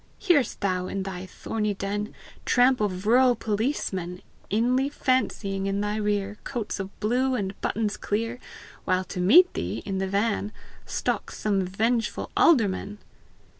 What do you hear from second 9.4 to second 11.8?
thee, in the van Stalks some